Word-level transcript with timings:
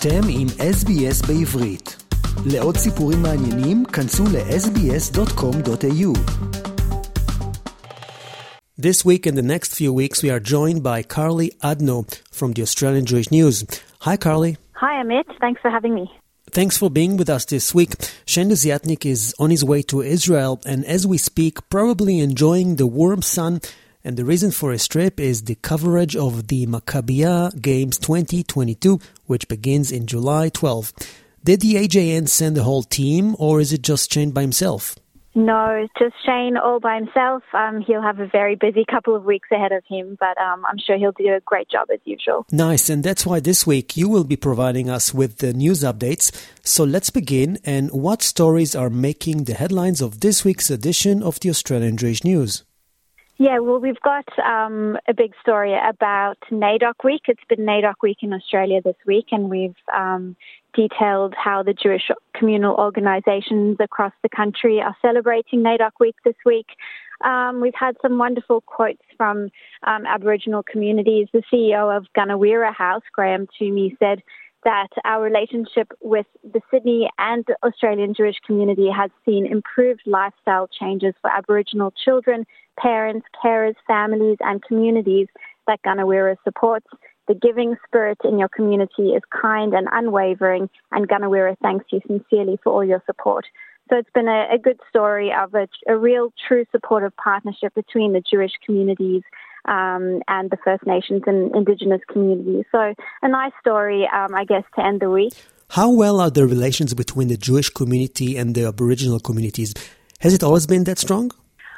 אתם 0.00 0.20
עם 0.28 0.46
SBS 0.48 1.26
בעברית. 1.26 1.96
לעוד 2.46 2.76
סיפורים 2.76 3.22
מעניינים, 3.22 3.84
כנסו 3.84 4.24
ל-sbs.com.au. 4.24 6.12
This 8.78 9.04
week 9.04 9.26
and 9.26 9.36
the 9.36 9.42
next 9.42 9.74
few 9.74 9.92
weeks, 9.92 10.22
we 10.22 10.30
are 10.30 10.38
joined 10.38 10.82
by 10.82 11.02
Carly 11.02 11.50
Adno 11.70 11.98
from 12.30 12.52
the 12.52 12.62
Australian 12.62 13.06
Jewish 13.06 13.30
News. 13.32 13.56
Hi, 14.06 14.16
Carly. 14.16 14.56
Hi, 14.82 15.02
Amit. 15.02 15.26
Thanks 15.40 15.60
for 15.62 15.70
having 15.76 15.94
me. 15.94 16.04
Thanks 16.58 16.76
for 16.80 16.88
being 16.90 17.16
with 17.16 17.28
us 17.36 17.44
this 17.44 17.74
week. 17.74 17.92
Shane 18.24 18.50
Desiatnik 18.50 19.04
is 19.04 19.34
on 19.42 19.50
his 19.50 19.64
way 19.64 19.80
to 19.90 19.96
Israel 20.16 20.54
and, 20.70 20.80
as 20.96 21.08
we 21.12 21.18
speak, 21.30 21.54
probably 21.76 22.20
enjoying 22.20 22.76
the 22.76 22.86
warm 22.86 23.22
sun 23.22 23.52
and 24.08 24.16
the 24.16 24.24
reason 24.24 24.50
for 24.50 24.72
his 24.72 24.88
trip 24.88 25.20
is 25.20 25.42
the 25.42 25.54
coverage 25.56 26.16
of 26.16 26.46
the 26.46 26.66
Maccabiah 26.66 27.60
Games 27.60 27.98
2022, 27.98 28.98
which 29.26 29.46
begins 29.48 29.92
in 29.92 30.06
July 30.06 30.48
12. 30.48 30.94
Did 31.44 31.60
the 31.60 31.74
AJN 31.74 32.26
send 32.26 32.56
the 32.56 32.62
whole 32.62 32.82
team, 32.82 33.36
or 33.38 33.60
is 33.60 33.70
it 33.70 33.82
just 33.82 34.10
Shane 34.10 34.30
by 34.30 34.40
himself? 34.40 34.96
No, 35.34 35.86
just 35.98 36.14
Shane 36.24 36.56
all 36.56 36.80
by 36.80 36.94
himself. 36.94 37.42
Um, 37.52 37.82
he'll 37.82 38.00
have 38.00 38.18
a 38.18 38.26
very 38.26 38.56
busy 38.56 38.86
couple 38.90 39.14
of 39.14 39.24
weeks 39.24 39.48
ahead 39.52 39.72
of 39.72 39.84
him, 39.86 40.16
but 40.18 40.38
um, 40.38 40.64
I'm 40.64 40.78
sure 40.78 40.96
he'll 40.96 41.12
do 41.12 41.34
a 41.34 41.40
great 41.40 41.68
job 41.68 41.88
as 41.92 42.00
usual. 42.06 42.46
Nice, 42.50 42.88
and 42.88 43.04
that's 43.04 43.26
why 43.26 43.40
this 43.40 43.66
week 43.66 43.94
you 43.94 44.08
will 44.08 44.24
be 44.24 44.36
providing 44.36 44.88
us 44.88 45.12
with 45.12 45.36
the 45.36 45.52
news 45.52 45.82
updates. 45.82 46.32
So 46.64 46.82
let's 46.82 47.10
begin. 47.10 47.58
And 47.62 47.90
what 47.90 48.22
stories 48.22 48.74
are 48.74 48.88
making 48.88 49.44
the 49.44 49.54
headlines 49.54 50.00
of 50.00 50.20
this 50.20 50.46
week's 50.46 50.70
edition 50.70 51.22
of 51.22 51.38
the 51.40 51.50
Australian 51.50 51.98
Jewish 51.98 52.24
News? 52.24 52.64
Yeah, 53.40 53.60
well, 53.60 53.78
we've 53.78 54.00
got 54.00 54.26
um, 54.40 54.98
a 55.06 55.14
big 55.14 55.32
story 55.40 55.72
about 55.72 56.38
NAIDOC 56.50 57.04
Week. 57.04 57.22
It's 57.28 57.40
been 57.48 57.60
NAIDOC 57.60 57.94
Week 58.02 58.18
in 58.22 58.32
Australia 58.32 58.80
this 58.82 58.96
week, 59.06 59.26
and 59.30 59.48
we've 59.48 59.76
um, 59.96 60.34
detailed 60.74 61.34
how 61.36 61.62
the 61.62 61.72
Jewish 61.72 62.10
communal 62.34 62.74
organisations 62.74 63.76
across 63.78 64.12
the 64.24 64.28
country 64.28 64.80
are 64.80 64.96
celebrating 65.00 65.62
NAIDOC 65.62 65.92
Week 66.00 66.16
this 66.24 66.34
week. 66.44 66.66
Um, 67.24 67.60
we've 67.60 67.78
had 67.78 67.96
some 68.02 68.18
wonderful 68.18 68.60
quotes 68.62 69.02
from 69.16 69.50
um, 69.84 70.04
Aboriginal 70.04 70.64
communities. 70.64 71.28
The 71.32 71.42
CEO 71.52 71.96
of 71.96 72.06
Gunawirra 72.16 72.74
House, 72.74 73.04
Graham 73.12 73.46
Toomey, 73.56 73.96
said 74.00 74.20
that 74.64 74.88
our 75.04 75.22
relationship 75.22 75.92
with 76.00 76.26
the 76.42 76.60
Sydney 76.70 77.08
and 77.18 77.46
Australian 77.62 78.14
Jewish 78.14 78.36
community 78.46 78.88
has 78.90 79.10
seen 79.24 79.46
improved 79.46 80.02
lifestyle 80.06 80.68
changes 80.68 81.14
for 81.20 81.30
Aboriginal 81.30 81.92
children, 82.04 82.44
parents, 82.78 83.26
carers, 83.42 83.74
families, 83.86 84.38
and 84.40 84.62
communities 84.62 85.28
that 85.66 85.80
Gunawirra 85.82 86.36
supports. 86.44 86.86
The 87.28 87.34
giving 87.34 87.76
spirit 87.86 88.18
in 88.24 88.38
your 88.38 88.48
community 88.48 89.10
is 89.10 89.22
kind 89.30 89.74
and 89.74 89.86
unwavering, 89.92 90.70
and 90.92 91.08
Gunawirra 91.08 91.56
thanks 91.62 91.84
you 91.92 92.00
sincerely 92.06 92.58
for 92.64 92.72
all 92.72 92.84
your 92.84 93.02
support. 93.06 93.44
So 93.88 93.96
it's 93.96 94.10
been 94.14 94.28
a, 94.28 94.46
a 94.52 94.58
good 94.58 94.78
story 94.88 95.32
of 95.32 95.54
a, 95.54 95.68
a 95.86 95.96
real, 95.96 96.32
true 96.46 96.64
supportive 96.70 97.16
partnership 97.16 97.74
between 97.74 98.12
the 98.12 98.20
Jewish 98.20 98.52
communities 98.64 99.22
um, 99.64 100.22
and 100.28 100.50
the 100.50 100.58
First 100.64 100.86
Nations 100.86 101.22
and 101.26 101.54
Indigenous 101.54 102.00
communities. 102.10 102.64
So 102.70 102.94
a 103.22 103.28
nice 103.28 103.52
story, 103.60 104.08
um, 104.12 104.34
I 104.34 104.44
guess, 104.44 104.64
to 104.76 104.84
end 104.84 105.00
the 105.00 105.10
week. 105.10 105.32
How 105.70 105.90
well 105.90 106.20
are 106.20 106.30
the 106.30 106.46
relations 106.46 106.94
between 106.94 107.28
the 107.28 107.36
Jewish 107.36 107.70
community 107.70 108.36
and 108.36 108.54
the 108.54 108.64
Aboriginal 108.64 109.20
communities? 109.20 109.74
Has 110.20 110.34
it 110.34 110.42
always 110.42 110.66
been 110.66 110.84
that 110.84 110.98
strong? 110.98 111.30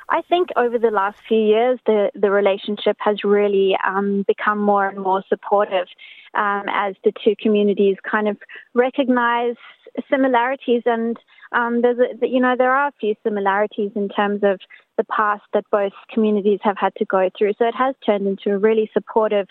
I 0.09 0.23
think 0.23 0.49
over 0.57 0.79
the 0.79 0.91
last 0.91 1.19
few 1.29 1.39
years, 1.39 1.79
the, 1.87 2.11
the 2.15 2.31
relationship 2.31 2.97
has 2.99 3.23
really 3.23 3.77
um, 3.87 4.25
become 4.27 4.59
more 4.59 4.89
and 4.89 4.99
more 4.99 5.23
supportive 5.29 5.87
um, 6.35 6.65
as 6.69 6.95
the 7.05 7.13
two 7.25 7.35
communities 7.41 7.97
kind 8.09 8.29
of 8.29 8.37
recognize 8.75 9.55
similarities 10.09 10.83
and 10.87 11.17
um, 11.53 11.83
there's 11.83 11.99
a, 11.99 12.27
you 12.27 12.41
know 12.41 12.55
there 12.57 12.73
are 12.73 12.89
a 12.89 12.93
few 13.01 13.15
similarities 13.23 13.91
in 13.95 14.09
terms 14.09 14.41
of 14.43 14.61
the 14.97 15.05
past 15.05 15.43
that 15.53 15.65
both 15.71 15.93
communities 16.13 16.61
have 16.63 16.77
had 16.79 16.95
to 16.97 17.05
go 17.05 17.31
through. 17.37 17.53
So 17.59 17.67
it 17.67 17.75
has 17.75 17.95
turned 18.05 18.27
into 18.27 18.51
a 18.51 18.59
really 18.59 18.91
supportive 18.93 19.47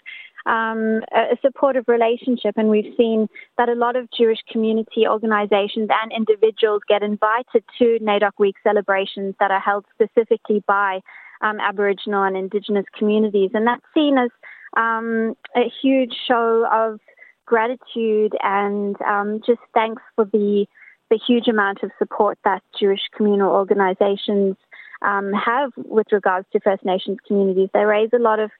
um, 0.46 1.02
a 1.14 1.38
supportive 1.42 1.86
relationship, 1.88 2.56
and 2.58 2.70
we've 2.70 2.94
seen 2.98 3.28
that 3.58 3.70
a 3.70 3.76
lot 3.76 3.96
of 3.96 4.10
Jewish 4.18 4.40
community 4.52 5.06
organisations 5.06 5.90
and 6.02 6.12
individuals 6.16 6.82
get 6.88 7.04
invited 7.04 7.64
to 7.78 8.00
NAIDOC 8.02 8.32
Week 8.40 8.56
celebrations 8.64 9.36
that 9.40 9.52
are 9.52 9.60
held 9.60 9.86
specifically 9.94 10.64
by 10.66 11.02
um, 11.42 11.60
Aboriginal 11.60 12.24
and 12.24 12.38
Indigenous 12.38 12.86
communities, 12.98 13.52
and 13.54 13.68
that's 13.68 13.86
seen 13.94 14.18
as 14.18 14.30
um, 14.78 15.36
a 15.56 15.72
huge 15.82 16.14
show 16.28 16.66
of 16.72 17.00
gratitude 17.46 18.34
and 18.44 18.96
um, 19.02 19.42
just 19.46 19.60
thanks 19.74 20.02
for 20.16 20.26
the 20.26 20.68
the 21.10 21.20
huge 21.28 21.48
amount 21.48 21.84
of 21.84 21.92
support 21.98 22.38
that 22.44 22.62
Jewish 22.80 23.02
communal 23.16 23.52
organisations 23.52 24.56
um, 25.02 25.32
have 25.34 25.72
with 25.78 26.08
regards 26.12 26.48
to 26.54 26.60
First 26.60 26.86
Nations 26.86 27.18
communities. 27.28 27.70
They 27.74 27.86
raise 27.86 28.10
a 28.14 28.20
lot 28.20 28.40
of 28.40 28.52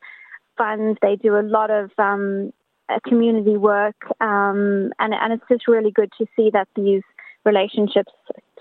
funds. 0.58 0.98
They 1.02 1.16
do 1.16 1.38
a 1.38 1.42
lot 1.42 1.70
of 1.70 1.92
um, 1.98 2.52
uh, 2.88 3.00
community 3.08 3.58
work, 3.58 3.96
um, 4.20 4.92
and 5.00 5.14
and 5.14 5.34
it's 5.34 5.44
just 5.50 5.68
really 5.68 5.92
good 5.92 6.12
to 6.18 6.26
see 6.36 6.50
that 6.52 6.68
these 6.76 7.04
relationships 7.46 8.12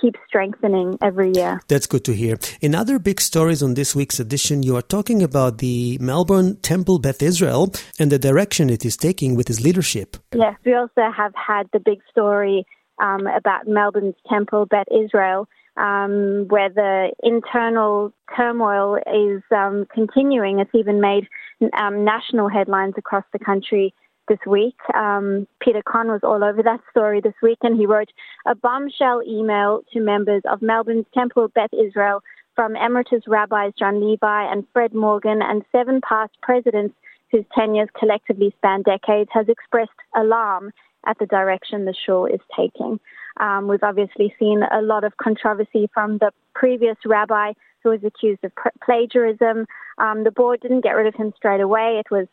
keep 0.00 0.15
strengthening 0.28 0.97
every 1.03 1.32
year. 1.34 1.60
That's 1.69 1.87
good 1.87 2.05
to 2.05 2.15
hear. 2.15 2.38
In 2.60 2.75
other 2.75 2.99
big 3.00 3.20
stories 3.20 3.62
on 3.62 3.75
this 3.75 3.97
week's 3.97 4.20
edition, 4.20 4.62
you 4.62 4.76
are 4.76 4.82
talking 4.97 5.22
about 5.22 5.59
the 5.59 5.99
Melbourne 6.00 6.56
Temple 6.56 6.99
Beth 7.00 7.20
Israel 7.20 7.72
and 7.99 8.12
the 8.12 8.19
direction 8.19 8.70
it 8.70 8.84
is 8.84 8.97
taking 8.97 9.34
with 9.34 9.50
its 9.50 9.60
leadership. 9.60 10.16
Yes, 10.32 10.55
we 10.65 10.75
also 10.75 11.10
have 11.16 11.34
had 11.34 11.66
the 11.72 11.81
big 11.81 12.00
story 12.10 12.65
um, 13.00 13.26
about 13.26 13.66
Melbourne's 13.66 14.14
Temple 14.28 14.66
Beth 14.66 14.88
Israel. 14.91 15.48
Um, 15.76 16.47
where 16.48 16.70
the 16.70 17.12
internal 17.22 18.12
turmoil 18.36 18.97
is 18.97 19.42
um, 19.53 19.86
continuing. 19.94 20.59
It's 20.59 20.75
even 20.75 21.00
made 21.00 21.28
um, 21.72 22.04
national 22.04 22.48
headlines 22.48 22.94
across 22.97 23.22
the 23.32 23.38
country 23.38 23.94
this 24.28 24.38
week. 24.47 24.76
Um, 24.94 25.47
Peter 25.60 25.82
Kohn 25.82 26.08
was 26.08 26.20
all 26.22 26.44
over 26.44 26.62
that 26.62 26.81
story 26.91 27.20
this 27.20 27.34
week, 27.42 27.58
and 27.62 27.78
he 27.78 27.87
wrote 27.87 28.10
a 28.47 28.54
bombshell 28.54 29.22
email 29.26 29.82
to 29.92 30.00
members 30.00 30.42
of 30.50 30.62
Melbourne's 30.62 31.06
Temple 31.14 31.48
Beth 31.54 31.70
Israel 31.72 32.22
from 32.54 32.76
Emeritus 32.76 33.22
Rabbis 33.26 33.72
John 33.78 34.00
Levi 34.00 34.53
and 34.53 34.64
Fred 34.72 34.94
Morgan 34.94 35.41
and 35.42 35.64
seven 35.72 36.00
past 36.06 36.32
presidents 36.42 36.94
whose 37.31 37.44
tenures 37.54 37.88
collectively 37.98 38.53
span 38.56 38.82
decades 38.82 39.31
has 39.32 39.48
expressed 39.48 39.91
alarm 40.16 40.72
at 41.08 41.19
the 41.19 41.26
direction 41.26 41.84
the 41.84 41.94
shul 42.06 42.26
is 42.26 42.41
taking. 42.56 43.00
Um, 43.38 43.66
we've 43.69 43.82
obviously 43.82 44.34
seen 44.38 44.62
a 44.62 44.82
lot 44.82 45.04
of 45.04 45.16
controversy 45.16 45.88
from 45.92 46.19
the 46.19 46.30
previous 46.54 46.96
rabbi 47.06 47.52
who 47.82 47.91
was 47.91 48.00
accused 48.04 48.44
of 48.44 48.52
plagiarism. 48.84 49.66
Um, 49.98 50.24
the 50.24 50.30
board 50.30 50.60
didn't 50.60 50.82
get 50.82 50.91
rid 50.91 51.06
of 51.06 51.14
him 51.14 51.32
straight 51.36 51.60
away. 51.60 52.00
It 52.04 52.10
was 52.10 52.26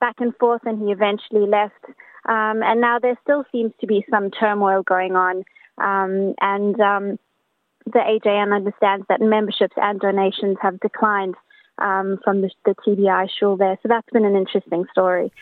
back 0.00 0.16
and 0.18 0.34
forth, 0.36 0.62
and 0.64 0.80
he 0.80 0.92
eventually 0.92 1.46
left. 1.46 1.84
Um, 2.28 2.62
and 2.62 2.80
now 2.80 2.98
there 2.98 3.18
still 3.22 3.44
seems 3.50 3.72
to 3.80 3.86
be 3.86 4.04
some 4.10 4.30
turmoil 4.30 4.82
going 4.82 5.16
on. 5.16 5.44
Um, 5.78 6.34
and 6.40 6.78
um, 6.80 7.18
the 7.86 7.98
AJN 7.98 8.54
understands 8.54 9.06
that 9.08 9.20
memberships 9.20 9.74
and 9.76 9.98
donations 9.98 10.58
have 10.60 10.78
declined 10.80 11.34
um, 11.78 12.18
from 12.22 12.42
the, 12.42 12.50
the 12.66 12.74
TBI 12.86 13.28
shul 13.38 13.56
there. 13.56 13.78
So 13.82 13.88
that's 13.88 14.08
been 14.12 14.26
an 14.26 14.36
interesting 14.36 14.84
story. 14.92 15.32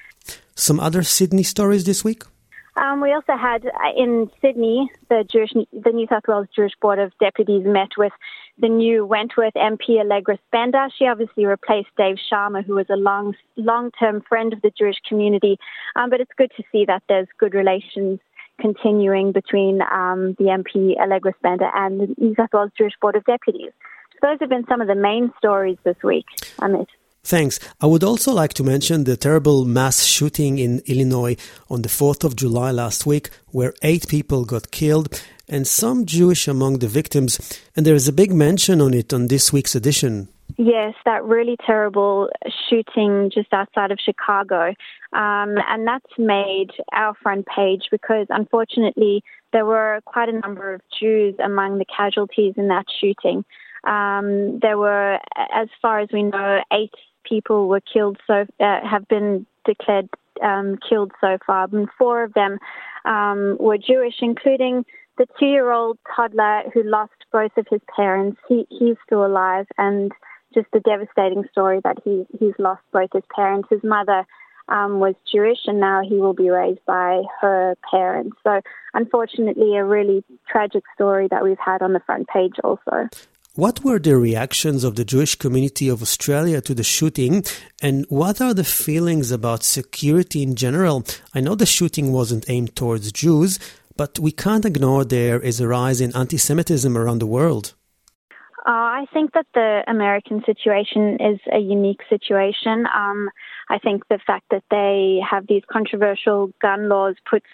Some 0.54 0.78
other 0.78 1.02
Sydney 1.02 1.42
stories 1.42 1.84
this 1.84 2.04
week? 2.04 2.22
Um, 2.78 3.00
we 3.00 3.12
also 3.12 3.36
had 3.36 3.66
uh, 3.66 3.92
in 3.96 4.30
Sydney 4.40 4.90
the 5.08 5.24
Jewish, 5.24 5.52
the 5.72 5.90
New 5.90 6.06
South 6.06 6.28
Wales 6.28 6.46
Jewish 6.54 6.72
Board 6.80 6.98
of 6.98 7.12
Deputies 7.18 7.64
met 7.66 7.90
with 7.96 8.12
the 8.58 8.68
new 8.68 9.04
Wentworth 9.04 9.54
MP 9.54 9.98
Allegra 9.98 10.38
Spender. 10.46 10.86
She 10.96 11.06
obviously 11.06 11.44
replaced 11.44 11.88
Dave 11.96 12.16
Sharma, 12.30 12.64
who 12.64 12.74
was 12.74 12.86
a 12.88 12.96
long, 12.96 13.34
long-term 13.56 14.22
friend 14.28 14.52
of 14.52 14.62
the 14.62 14.70
Jewish 14.70 14.96
community. 15.08 15.58
Um, 15.96 16.10
but 16.10 16.20
it's 16.20 16.30
good 16.36 16.52
to 16.56 16.62
see 16.70 16.84
that 16.84 17.02
there's 17.08 17.28
good 17.38 17.54
relations 17.54 18.20
continuing 18.60 19.32
between 19.32 19.82
um, 19.82 20.34
the 20.38 20.44
MP 20.44 20.96
Allegra 21.00 21.34
Spender 21.38 21.70
and 21.74 22.00
the 22.00 22.14
New 22.18 22.34
South 22.36 22.50
Wales 22.52 22.70
Jewish 22.78 22.94
Board 23.00 23.16
of 23.16 23.24
Deputies. 23.24 23.72
Those 24.22 24.38
have 24.40 24.48
been 24.48 24.66
some 24.68 24.80
of 24.80 24.88
the 24.88 24.94
main 24.94 25.32
stories 25.38 25.78
this 25.84 25.96
week, 26.02 26.26
Amit. 26.58 26.88
Thanks. 27.28 27.60
I 27.78 27.84
would 27.84 28.02
also 28.02 28.32
like 28.32 28.54
to 28.54 28.64
mention 28.64 29.04
the 29.04 29.14
terrible 29.14 29.66
mass 29.66 30.06
shooting 30.06 30.58
in 30.58 30.80
Illinois 30.86 31.36
on 31.68 31.82
the 31.82 31.90
4th 31.90 32.24
of 32.24 32.36
July 32.36 32.70
last 32.70 33.04
week, 33.04 33.28
where 33.48 33.74
eight 33.82 34.08
people 34.08 34.46
got 34.46 34.70
killed 34.70 35.22
and 35.46 35.66
some 35.66 36.06
Jewish 36.06 36.48
among 36.48 36.78
the 36.78 36.88
victims. 36.88 37.38
And 37.76 37.84
there 37.84 37.94
is 37.94 38.08
a 38.08 38.14
big 38.14 38.32
mention 38.32 38.80
on 38.80 38.94
it 38.94 39.12
on 39.12 39.28
this 39.28 39.52
week's 39.52 39.74
edition. 39.74 40.28
Yes, 40.56 40.94
that 41.04 41.22
really 41.22 41.58
terrible 41.66 42.30
shooting 42.70 43.30
just 43.30 43.52
outside 43.52 43.90
of 43.90 43.98
Chicago. 44.02 44.68
Um, 45.12 45.58
and 45.68 45.86
that's 45.86 46.16
made 46.16 46.70
our 46.94 47.12
front 47.22 47.44
page 47.44 47.88
because 47.90 48.26
unfortunately 48.30 49.22
there 49.52 49.66
were 49.66 50.00
quite 50.06 50.30
a 50.30 50.40
number 50.40 50.72
of 50.72 50.80
Jews 50.98 51.34
among 51.44 51.76
the 51.76 51.84
casualties 51.84 52.54
in 52.56 52.68
that 52.68 52.86
shooting. 52.98 53.44
Um, 53.84 54.58
there 54.60 54.78
were, 54.78 55.18
as 55.36 55.68
far 55.80 56.00
as 56.00 56.08
we 56.12 56.22
know, 56.22 56.62
eight 56.72 56.92
people 57.28 57.68
were 57.68 57.80
killed, 57.80 58.18
so 58.26 58.46
uh, 58.60 58.80
have 58.88 59.06
been 59.08 59.46
declared 59.64 60.08
um, 60.42 60.78
killed 60.88 61.12
so 61.20 61.38
far. 61.46 61.68
And 61.72 61.88
four 61.98 62.22
of 62.22 62.32
them 62.34 62.58
um, 63.04 63.56
were 63.58 63.78
Jewish, 63.78 64.16
including 64.20 64.84
the 65.18 65.26
two-year-old 65.38 65.98
toddler 66.14 66.62
who 66.72 66.82
lost 66.82 67.12
both 67.32 67.50
of 67.56 67.66
his 67.68 67.80
parents. 67.94 68.38
He, 68.48 68.66
he's 68.70 68.96
still 69.04 69.26
alive, 69.26 69.66
and 69.76 70.12
just 70.54 70.68
a 70.74 70.80
devastating 70.80 71.44
story 71.50 71.80
that 71.84 71.98
he 72.04 72.26
he's 72.38 72.54
lost 72.58 72.82
both 72.92 73.10
his 73.12 73.24
parents. 73.34 73.68
His 73.70 73.82
mother 73.82 74.24
um, 74.68 75.00
was 75.00 75.14
Jewish, 75.30 75.58
and 75.66 75.80
now 75.80 76.02
he 76.02 76.16
will 76.16 76.34
be 76.34 76.50
raised 76.50 76.84
by 76.86 77.22
her 77.40 77.76
parents. 77.90 78.36
So, 78.44 78.60
unfortunately, 78.94 79.76
a 79.76 79.84
really 79.84 80.24
tragic 80.48 80.84
story 80.94 81.28
that 81.30 81.42
we've 81.42 81.58
had 81.58 81.82
on 81.82 81.92
the 81.92 82.00
front 82.00 82.28
page 82.28 82.54
also. 82.62 83.08
What 83.58 83.82
were 83.82 83.98
the 83.98 84.16
reactions 84.16 84.84
of 84.84 84.94
the 84.94 85.04
Jewish 85.04 85.34
community 85.34 85.88
of 85.88 86.00
Australia 86.00 86.60
to 86.60 86.74
the 86.74 86.84
shooting, 86.84 87.42
and 87.82 88.06
what 88.08 88.40
are 88.40 88.54
the 88.54 88.62
feelings 88.62 89.32
about 89.32 89.64
security 89.64 90.44
in 90.44 90.54
general? 90.54 91.04
I 91.34 91.40
know 91.40 91.56
the 91.56 91.66
shooting 91.66 92.12
wasn't 92.12 92.48
aimed 92.48 92.76
towards 92.76 93.10
Jews, 93.10 93.58
but 93.96 94.20
we 94.20 94.30
can't 94.30 94.64
ignore 94.64 95.04
there 95.04 95.40
is 95.40 95.58
a 95.58 95.66
rise 95.66 96.00
in 96.00 96.14
anti 96.14 96.36
Semitism 96.36 96.96
around 96.96 97.18
the 97.18 97.26
world. 97.26 97.74
Uh, 98.64 99.00
I 99.00 99.06
think 99.12 99.32
that 99.32 99.46
the 99.54 99.82
American 99.88 100.40
situation 100.46 101.18
is 101.20 101.40
a 101.52 101.58
unique 101.58 102.02
situation. 102.08 102.86
Um, 102.94 103.28
I 103.68 103.78
think 103.80 104.06
the 104.06 104.20
fact 104.24 104.44
that 104.52 104.62
they 104.70 105.18
have 105.28 105.48
these 105.48 105.64
controversial 105.68 106.52
gun 106.62 106.88
laws 106.88 107.16
puts 107.28 107.46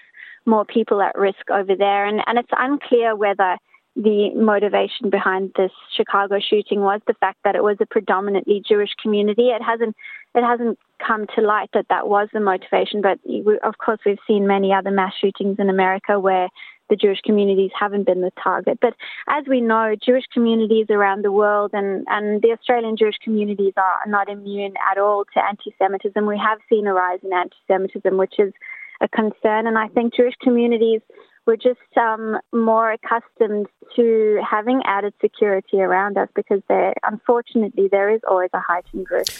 more 0.44 0.66
people 0.66 1.00
at 1.00 1.16
risk 1.16 1.50
over 1.50 1.74
there, 1.74 2.04
and, 2.04 2.20
and 2.26 2.38
it's 2.38 2.52
unclear 2.58 3.16
whether 3.16 3.56
the 3.96 4.30
motivation 4.34 5.08
behind 5.08 5.52
this 5.56 5.70
Chicago 5.96 6.38
shooting 6.40 6.80
was 6.80 7.00
the 7.06 7.14
fact 7.14 7.38
that 7.44 7.54
it 7.54 7.62
was 7.62 7.76
a 7.80 7.86
predominantly 7.86 8.62
Jewish 8.66 8.90
community. 9.00 9.50
It 9.50 9.62
hasn't 9.62 9.94
it 10.34 10.42
hasn't 10.42 10.78
come 11.06 11.26
to 11.36 11.42
light 11.42 11.70
that 11.74 11.86
that 11.90 12.08
was 12.08 12.28
the 12.32 12.40
motivation, 12.40 13.02
but 13.02 13.20
of 13.62 13.78
course 13.78 14.00
we've 14.04 14.18
seen 14.26 14.48
many 14.48 14.72
other 14.72 14.90
mass 14.90 15.12
shootings 15.20 15.56
in 15.60 15.70
America 15.70 16.18
where 16.18 16.48
the 16.90 16.96
Jewish 16.96 17.20
communities 17.24 17.70
haven't 17.78 18.04
been 18.04 18.20
the 18.20 18.32
target. 18.42 18.78
But 18.80 18.94
as 19.28 19.44
we 19.48 19.60
know, 19.60 19.94
Jewish 20.04 20.24
communities 20.32 20.86
around 20.90 21.24
the 21.24 21.32
world 21.32 21.70
and, 21.72 22.04
and 22.08 22.42
the 22.42 22.50
Australian 22.50 22.96
Jewish 22.96 23.16
communities 23.22 23.72
are 23.76 24.00
not 24.06 24.28
immune 24.28 24.74
at 24.90 24.98
all 24.98 25.24
to 25.34 25.44
anti-Semitism. 25.44 26.26
We 26.26 26.38
have 26.38 26.58
seen 26.68 26.86
a 26.86 26.92
rise 26.92 27.20
in 27.22 27.32
anti-Semitism, 27.32 28.16
which 28.16 28.34
is 28.38 28.52
a 29.00 29.08
concern, 29.08 29.66
and 29.66 29.78
I 29.78 29.88
think 29.88 30.14
Jewish 30.14 30.34
communities 30.42 31.00
we're 31.46 31.56
just 31.56 31.96
um, 31.96 32.38
more 32.52 32.92
accustomed 32.92 33.66
to 33.96 34.40
having 34.48 34.80
added 34.84 35.14
security 35.20 35.80
around 35.80 36.16
us 36.16 36.28
because 36.34 36.62
there, 36.68 36.94
unfortunately, 37.02 37.88
there 37.90 38.10
is 38.10 38.20
always 38.28 38.50
a 38.54 38.60
heightened 38.60 39.06
risk. 39.10 39.32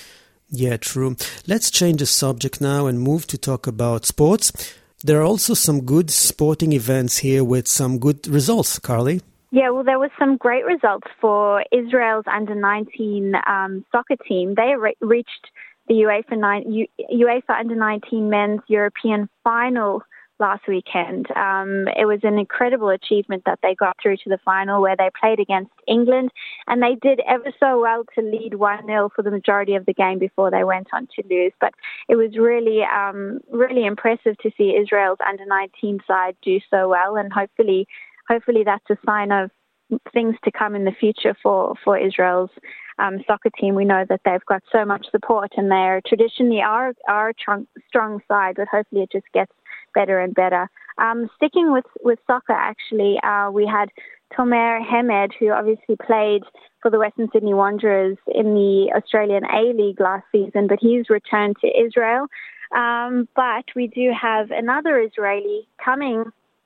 Yeah, 0.51 0.77
true. 0.77 1.17
Let's 1.47 1.71
change 1.71 2.01
the 2.01 2.06
subject 2.06 2.61
now 2.61 2.87
and 2.87 3.01
move 3.01 3.27
to 3.29 3.39
talk 3.39 3.67
about 3.67 4.05
sports. 4.05 4.53
There 5.03 5.21
are 5.21 5.25
also 5.25 5.55
some 5.55 5.83
good 5.83 6.11
sporting 6.11 6.73
events 6.73 7.19
here 7.19 7.45
with 7.45 7.69
some 7.69 7.99
good 7.99 8.27
results, 8.27 8.79
Carly. 8.79 9.21
Yeah, 9.51 9.71
well, 9.71 9.85
there 9.85 9.99
was 9.99 10.11
some 10.19 10.37
great 10.37 10.65
results 10.65 11.06
for 11.21 11.65
Israel's 11.71 12.25
under 12.27 12.55
19 12.55 13.35
um, 13.47 13.85
soccer 13.93 14.17
team. 14.29 14.55
They 14.55 14.75
re- 14.77 14.97
reached 15.01 15.47
the 15.87 15.95
UEFA, 15.95 16.39
nine, 16.39 16.87
UEFA 17.12 17.61
under 17.61 17.77
19 17.77 18.31
men's 18.31 18.61
European 18.67 19.29
final 19.45 20.03
last 20.44 20.69
weekend. 20.69 21.26
Um, 21.31 21.88
it 21.96 22.05
was 22.05 22.20
an 22.23 22.38
incredible 22.38 22.91
achievement 22.91 23.44
that 23.46 23.61
they 23.62 23.75
got 23.75 23.96
through 24.00 24.19
to 24.19 24.29
the 24.29 24.38
final 24.44 24.82
where 24.82 24.94
they 24.94 25.08
played 25.19 25.41
against 25.41 25.73
England 25.88 26.31
and 26.67 26.82
they 26.82 26.96
did 27.00 27.20
ever 27.26 27.50
so 27.58 27.81
well 27.81 28.05
to 28.14 28.20
lead 28.20 28.52
1 28.52 28.87
0 28.87 29.11
for 29.17 29.23
the 29.23 29.31
majority 29.31 29.75
of 29.75 29.87
the 29.87 29.94
game 29.94 30.19
before 30.19 30.50
they 30.50 30.62
went 30.62 30.88
on 30.93 31.08
to 31.17 31.23
lose. 31.31 31.52
But 31.62 31.73
it 32.11 32.17
was 32.17 32.37
really, 32.37 32.82
um, 32.82 33.41
really 33.50 33.87
impressive 33.87 34.37
to 34.43 34.50
see 34.58 34.76
Israel's 34.76 35.19
under 35.26 35.46
19 35.46 36.00
side 36.06 36.37
do 36.43 36.61
so 36.69 36.91
well 36.91 37.17
and 37.17 37.32
hopefully, 37.32 37.88
hopefully 38.29 38.64
that's 38.64 38.91
a 38.91 38.99
sign 39.06 39.32
of 39.32 39.50
things 40.12 40.35
to 40.44 40.50
come 40.50 40.75
in 40.75 40.85
the 40.85 40.93
future 41.00 41.35
for, 41.43 41.75
for 41.82 41.96
Israel's 41.96 42.50
um, 42.99 43.19
soccer 43.26 43.50
team. 43.58 43.75
We 43.75 43.87
know 43.87 44.05
that 44.08 44.20
they've 44.26 44.44
got 44.46 44.62
so 44.70 44.85
much 44.85 45.06
support 45.11 45.52
and 45.56 45.70
they're 45.70 46.02
traditionally 46.06 46.61
our, 46.61 46.93
our 47.08 47.32
strong 47.88 48.20
side, 48.29 48.56
but 48.56 48.69
hopefully 48.70 49.02
it 49.02 49.12
just 49.12 49.26
gets 49.32 49.52
better 49.94 50.19
and 50.19 50.35
better. 50.35 50.69
Um, 50.99 51.29
sticking 51.37 51.73
with, 51.73 51.87
with 52.02 52.19
soccer, 52.26 52.52
actually, 52.52 53.19
uh, 53.23 53.50
we 53.50 53.67
had 53.67 53.88
Tomer 54.37 54.85
Hemed, 54.85 55.32
who 55.38 55.50
obviously 55.50 55.96
played 56.05 56.43
for 56.82 56.91
the 56.91 56.99
Western 56.99 57.29
Sydney 57.32 57.55
Wanderers 57.55 58.19
in 58.26 58.55
the 58.55 58.93
Australian 58.96 59.44
A 59.44 59.73
League 59.73 60.00
last 60.00 60.25
season, 60.32 60.67
but 60.67 60.79
he's 60.81 61.08
returned 61.08 61.56
to 61.61 61.69
Israel. 61.69 62.26
Um, 62.75 63.29
but 63.37 63.64
we 63.76 63.87
do 63.87 64.12
have 64.20 64.50
another 64.50 65.00
Israeli 65.00 65.69
coming 65.82 66.25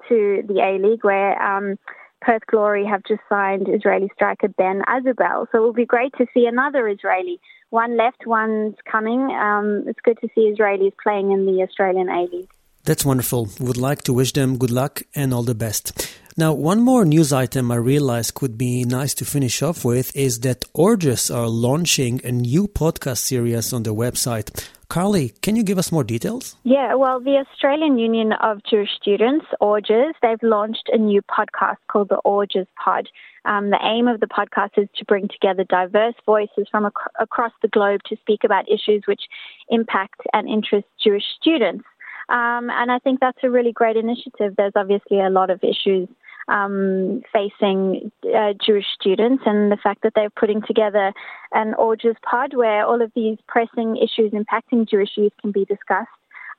to 0.08 0.42
the 0.46 0.60
A 0.60 0.78
League 0.84 1.04
where 1.04 1.40
um, 1.42 1.78
Perth 2.20 2.46
Glory 2.46 2.84
have 2.86 3.02
just 3.06 3.20
signed 3.28 3.68
Israeli 3.68 4.10
striker 4.14 4.48
Ben 4.48 4.82
Azubel. 4.88 5.46
So 5.52 5.58
it 5.58 5.60
will 5.60 5.72
be 5.72 5.84
great 5.84 6.12
to 6.18 6.26
see 6.34 6.46
another 6.46 6.88
Israeli. 6.88 7.40
One 7.70 7.96
left, 7.96 8.26
one's 8.26 8.76
coming. 8.90 9.20
Um, 9.30 9.84
it's 9.86 10.00
good 10.02 10.18
to 10.22 10.28
see 10.34 10.52
Israelis 10.52 10.92
playing 11.02 11.32
in 11.32 11.46
the 11.46 11.62
Australian 11.62 12.08
A 12.08 12.22
League. 12.22 12.50
That's 12.88 13.04
wonderful. 13.04 13.50
Would 13.60 13.76
like 13.76 14.00
to 14.04 14.14
wish 14.14 14.32
them 14.32 14.56
good 14.56 14.70
luck 14.70 15.02
and 15.14 15.34
all 15.34 15.42
the 15.42 15.54
best. 15.54 16.10
Now, 16.38 16.54
one 16.54 16.80
more 16.80 17.04
news 17.04 17.34
item 17.34 17.70
I 17.70 17.74
realized 17.74 18.32
could 18.32 18.56
be 18.56 18.84
nice 18.84 19.12
to 19.16 19.26
finish 19.26 19.60
off 19.60 19.84
with 19.84 20.10
is 20.16 20.40
that 20.40 20.64
AUJS 20.72 21.30
are 21.36 21.48
launching 21.48 22.22
a 22.24 22.32
new 22.32 22.66
podcast 22.66 23.18
series 23.18 23.74
on 23.74 23.82
their 23.82 23.92
website. 23.92 24.66
Carly, 24.88 25.34
can 25.42 25.54
you 25.54 25.64
give 25.64 25.76
us 25.76 25.92
more 25.92 26.02
details? 26.02 26.56
Yeah, 26.64 26.94
well, 26.94 27.20
the 27.20 27.44
Australian 27.44 27.98
Union 27.98 28.32
of 28.32 28.62
Jewish 28.64 28.88
Students, 28.98 29.44
AUJS, 29.60 30.14
they've 30.22 30.42
launched 30.42 30.88
a 30.90 30.96
new 30.96 31.20
podcast 31.20 31.76
called 31.92 32.08
the 32.08 32.22
AUJS 32.24 32.68
Pod. 32.82 33.06
Um, 33.44 33.68
the 33.68 33.78
aim 33.82 34.08
of 34.08 34.20
the 34.20 34.26
podcast 34.26 34.78
is 34.78 34.88
to 34.96 35.04
bring 35.04 35.28
together 35.28 35.64
diverse 35.64 36.14
voices 36.24 36.66
from 36.70 36.86
ac- 36.86 37.12
across 37.20 37.52
the 37.60 37.68
globe 37.68 38.00
to 38.06 38.16
speak 38.16 38.44
about 38.44 38.64
issues 38.66 39.02
which 39.06 39.24
impact 39.68 40.22
and 40.32 40.48
interest 40.48 40.86
Jewish 41.04 41.24
students. 41.38 41.84
Um, 42.28 42.70
and 42.70 42.90
I 42.92 42.98
think 42.98 43.20
that's 43.20 43.38
a 43.42 43.50
really 43.50 43.72
great 43.72 43.96
initiative. 43.96 44.54
There's 44.56 44.72
obviously 44.76 45.20
a 45.20 45.30
lot 45.30 45.50
of 45.50 45.60
issues 45.62 46.08
um, 46.48 47.22
facing 47.32 48.10
uh, 48.24 48.54
Jewish 48.64 48.86
students, 49.00 49.42
and 49.46 49.70
the 49.70 49.76
fact 49.76 50.02
that 50.02 50.12
they're 50.14 50.30
putting 50.30 50.62
together 50.62 51.12
an 51.52 51.74
AUJS 51.78 52.16
pod 52.22 52.54
where 52.54 52.84
all 52.84 53.02
of 53.02 53.12
these 53.14 53.38
pressing 53.46 53.96
issues 53.96 54.32
impacting 54.32 54.88
Jewish 54.88 55.10
youth 55.16 55.32
can 55.40 55.52
be 55.52 55.64
discussed. 55.64 56.08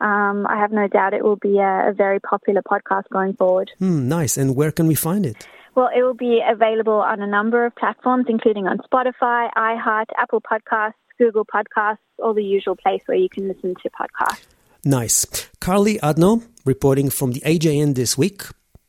Um, 0.02 0.48
I 0.48 0.58
have 0.58 0.72
no 0.72 0.88
doubt 0.88 1.14
it 1.14 1.24
will 1.24 1.36
be 1.36 1.58
a, 1.58 1.90
a 1.90 1.94
very 1.94 2.20
popular 2.20 2.62
podcast 2.62 3.10
going 3.12 3.34
forward. 3.34 3.72
Hmm, 3.80 4.08
nice. 4.08 4.38
And 4.38 4.56
where 4.56 4.72
can 4.72 4.88
we 4.88 4.96
find 4.96 5.26
it? 5.26 5.48
Well, 5.76 5.90
it 5.96 6.02
will 6.02 6.14
be 6.14 6.42
available 6.48 7.02
on 7.02 7.22
a 7.22 7.28
number 7.28 7.66
of 7.66 7.76
platforms, 7.76 8.26
including 8.30 8.68
on 8.68 8.78
Spotify, 8.80 9.50
iHeart, 9.56 10.06
Apple 10.18 10.42
Podcasts, 10.42 10.94
Google 11.18 11.46
Podcasts, 11.46 11.98
all 12.18 12.34
the 12.34 12.44
usual 12.44 12.76
place 12.76 13.02
where 13.06 13.18
you 13.18 13.30
can 13.30 13.48
listen 13.48 13.76
to 13.84 13.90
podcasts. 13.90 14.48
Nice. 14.85 15.27
Carly 15.61 15.99
Adno 15.99 16.43
reporting 16.65 17.09
from 17.11 17.33
the 17.33 17.41
AJN 17.41 17.95
this 17.95 18.19
week. 18.19 18.43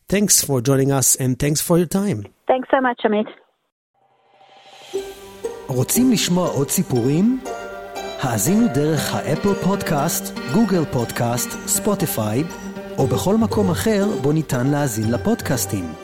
Thanks 0.10 0.44
for 0.44 0.62
joining 0.62 0.92
us 0.92 1.16
and 1.16 1.40
thanks 1.40 1.62
for 1.62 1.78
your 1.78 1.88
time. 1.88 2.20
Thanks 2.48 2.70
so 2.70 2.82
much, 2.82 3.02
Amit. 3.06 3.30
רוצים 5.68 6.12
לשמוע 6.12 6.50
עוד 6.50 6.70
סיפורים? 6.70 7.40
האזינו 8.22 8.68
דרך 8.74 9.14
האפל 9.14 9.54
פודקאסט, 9.54 10.40
גוגל 10.54 10.86
פודקאסט, 10.86 11.50
ספוטיפיי, 11.68 12.44
או 12.98 13.08
בכל 13.08 13.36
מקום 13.38 13.72
אחר 13.72 14.06
בו 14.22 14.32
ניתן 14.32 14.68
להאזין 14.68 15.12
לפודקאסטים. 15.12 15.99